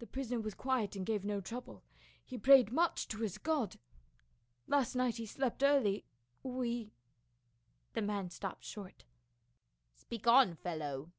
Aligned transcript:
The 0.00 0.08
prisoner 0.08 0.40
was 0.40 0.54
quiet 0.56 0.96
and 0.96 1.06
gave 1.06 1.24
no 1.24 1.40
trou 1.40 1.60
ble; 1.60 1.84
he 2.24 2.36
prayed 2.36 2.72
much 2.72 3.06
to 3.06 3.18
his 3.18 3.38
God. 3.38 3.76
Last 4.66 4.96
night 4.96 5.18
he 5.18 5.24
slept 5.26 5.62
early; 5.62 6.04
we 6.42 6.92
—"The 7.94 8.02
man 8.02 8.28
stopped 8.30 8.64
short. 8.64 9.04
"Speak 9.94 10.26
on, 10.26 10.56
fellow." 10.56 11.12